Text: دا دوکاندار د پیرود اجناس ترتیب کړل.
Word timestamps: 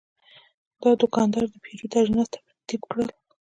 دا 0.81 0.89
دوکاندار 1.01 1.45
د 1.49 1.55
پیرود 1.63 1.93
اجناس 2.01 2.29
ترتیب 2.33 2.81
کړل. 2.91 3.09